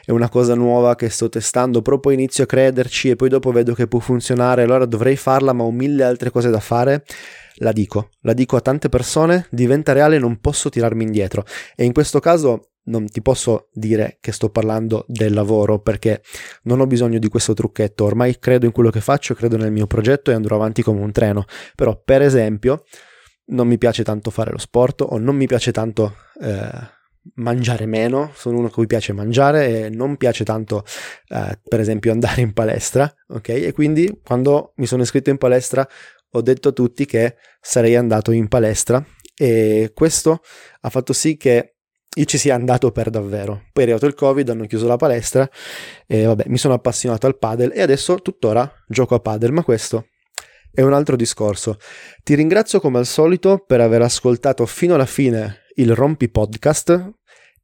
è 0.04 0.12
una 0.12 0.30
cosa 0.30 0.56
nuova 0.56 0.96
che 0.96 1.10
sto 1.10 1.30
testando, 1.30 1.84
però 1.84 2.00
poi 2.00 2.16
inizio 2.16 2.44
a 2.44 2.48
crederci 2.48 3.12
e 3.12 3.16
poi 3.16 3.30
dopo 3.30 3.52
vedo 3.52 3.76
che 3.76 3.88
può 3.88 4.00
funzionare, 4.00 4.64
allora 4.64 4.86
dovrei 4.86 5.16
farla, 5.16 5.54
ma 5.54 5.64
ho 5.64 5.72
mille 5.72 6.04
altre 6.04 6.32
cose 6.32 6.50
da 6.50 6.60
fare. 6.60 7.06
La 7.60 7.72
dico, 7.72 8.10
la 8.22 8.34
dico 8.34 8.56
a 8.56 8.62
tante 8.62 8.90
persone, 8.90 9.48
diventa 9.50 9.94
reale, 9.94 10.20
non 10.20 10.40
posso 10.40 10.70
tirarmi 10.70 11.04
indietro. 11.04 11.46
E 11.76 11.86
in 11.86 11.94
questo 11.94 12.20
caso 12.20 12.72
non 12.88 13.08
ti 13.08 13.22
posso 13.22 13.70
dire 13.74 14.18
che 14.22 14.32
sto 14.32 14.50
parlando 14.50 15.06
del 15.08 15.34
lavoro 15.34 15.80
perché 15.80 16.22
non 16.64 16.80
ho 16.80 16.88
bisogno 16.88 17.20
di 17.20 17.28
questo 17.28 17.54
trucchetto, 17.54 18.06
ormai 18.06 18.40
credo 18.40 18.66
in 18.66 18.72
quello 18.72 18.90
che 18.90 19.02
faccio, 19.02 19.34
credo 19.34 19.58
nel 19.58 19.72
mio 19.72 19.88
progetto 19.88 20.32
e 20.32 20.34
andrò 20.34 20.56
avanti 20.56 20.84
come 20.84 21.02
un 21.02 21.12
treno. 21.12 21.46
Però, 21.76 22.02
per 22.04 22.22
esempio, 22.22 22.84
non 23.48 23.68
mi 23.68 23.78
piace 23.78 24.04
tanto 24.04 24.30
fare 24.30 24.52
lo 24.52 24.58
sport 24.58 25.02
o 25.02 25.18
non 25.18 25.36
mi 25.36 25.48
piace 25.48 25.72
tanto 25.72 26.16
eh, 26.42 26.96
mangiare 27.36 27.86
meno, 27.86 28.32
sono 28.34 28.58
uno 28.58 28.68
a 28.68 28.72
cui 28.72 28.88
piace 28.88 29.14
mangiare 29.14 29.86
e 29.86 29.90
non 29.90 30.18
piace 30.18 30.44
tanto 30.44 30.84
eh, 31.28 31.60
per 31.68 31.80
esempio 31.80 32.12
andare 32.12 32.42
in 32.42 32.54
palestra, 32.54 33.12
ok? 33.28 33.50
E 33.50 33.72
quindi 33.74 34.22
quando 34.24 34.74
mi 34.78 34.86
sono 34.86 35.02
iscritto 35.02 35.30
in 35.30 35.38
palestra 35.38 35.88
ho 36.38 36.42
detto 36.42 36.70
a 36.70 36.72
tutti 36.72 37.06
che 37.06 37.36
sarei 37.62 37.96
andato 37.96 38.32
in 38.32 38.48
palestra 38.48 39.04
e 39.36 39.92
questo 39.94 40.42
ha 40.82 40.90
fatto 40.90 41.14
sì 41.14 41.38
che 41.38 41.76
io 42.18 42.26
ci 42.26 42.38
sia 42.38 42.56
andato 42.56 42.92
per 42.92 43.10
davvero. 43.10 43.66
Poi 43.72 43.84
è 43.84 43.88
arrivato 43.88 44.08
il 44.08 44.16
Covid, 44.16 44.50
hanno 44.50 44.66
chiuso 44.66 44.88
la 44.88 44.96
palestra 44.96 45.48
e 46.08 46.24
vabbè, 46.26 46.46
mi 46.48 46.58
sono 46.58 46.74
appassionato 46.74 47.28
al 47.28 47.38
padel 47.38 47.72
e 47.74 47.82
adesso 47.82 48.16
tuttora 48.16 48.72
gioco 48.88 49.16
a 49.16 49.20
padel, 49.20 49.52
ma 49.52 49.64
questo 49.64 50.08
è 50.72 50.82
un 50.82 50.94
altro 50.94 51.16
discorso. 51.16 51.78
Ti 52.24 52.36
ringrazio 52.36 52.80
come 52.80 52.98
al 52.98 53.06
solito 53.06 53.64
per 53.66 53.82
aver 53.82 54.02
ascoltato 54.02 54.66
fino 54.66 54.96
alla 54.96 55.06
fine 55.06 55.66
il 55.76 55.94
Rompi 55.94 56.30
Podcast 56.30 57.14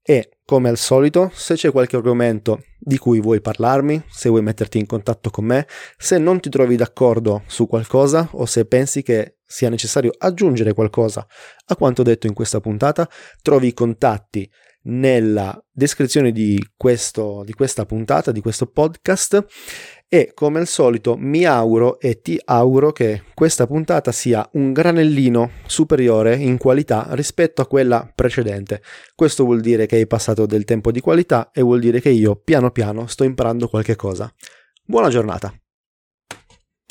e 0.02 0.33
come 0.46 0.70
al 0.70 0.78
solito 0.78 1.32
se 1.34 1.56
c'è 1.56 1.72
qualche 1.72 1.96
argomento 1.96 2.64
di 2.78 2.98
cui 2.98 3.22
vuoi 3.22 3.40
parlarmi, 3.40 4.04
se 4.10 4.30
vuoi 4.30 4.42
metterti 4.42 4.78
in 4.78 4.86
contatto 4.86 5.30
con 5.30 5.46
me, 5.46 5.68
se 5.98 6.18
non 6.18 6.40
ti 6.40 6.50
trovi 6.50 6.76
d'accordo 6.76 7.44
su 7.48 7.68
qualcosa 7.68 8.28
o 8.34 8.46
se 8.46 8.66
pensi 8.66 9.04
che 9.04 9.38
sia 9.46 9.70
necessario 9.70 10.12
aggiungere 10.18 10.74
qualcosa 10.74 11.26
a 11.68 11.76
quanto 11.76 12.04
detto 12.04 12.28
in 12.28 12.34
questa 12.34 12.60
puntata, 12.60 13.10
trovi 13.42 13.68
i 13.68 13.74
contatti 13.74 14.50
nella 14.86 15.58
descrizione 15.72 16.32
di, 16.32 16.62
questo, 16.76 17.44
di 17.46 17.54
questa 17.54 17.86
puntata, 17.86 18.32
di 18.32 18.42
questo 18.42 18.66
podcast 18.66 19.46
e 20.14 20.34
come 20.36 20.60
al 20.60 20.68
solito 20.68 21.16
mi 21.18 21.44
auguro 21.44 22.00
e 22.00 22.22
ti 22.22 22.40
auguro 22.46 22.92
che 22.92 23.24
questa 23.34 23.66
puntata 23.66 24.12
sia 24.12 24.48
un 24.52 24.72
granellino 24.72 25.50
superiore 25.66 26.36
in 26.36 26.60
qualità 26.60 27.08
rispetto 27.14 27.64
a 27.64 27.66
quella 27.66 28.08
precedente. 28.14 28.84
Questo 29.16 29.44
vuol 29.44 29.62
dire 29.62 29.88
che 29.88 29.96
hai 29.96 30.06
passato 30.06 30.46
del 30.46 30.66
tempo 30.66 30.92
di 30.92 31.00
qualità 31.00 31.50
e 31.52 31.64
vuol 31.64 31.80
dire 31.80 32.00
che 32.00 32.10
io 32.10 32.36
piano 32.36 32.70
piano 32.70 33.08
sto 33.08 33.24
imparando 33.24 33.68
qualche 33.68 33.96
cosa. 33.96 34.32
Buona 34.86 35.10
giornata! 35.10 35.63